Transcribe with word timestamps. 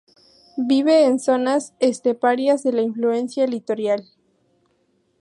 Vive 0.57 1.05
en 1.05 1.19
zonas 1.19 1.75
esteparias 1.77 2.63
de 2.63 2.81
influencia 2.81 3.45
litoral. 3.45 4.09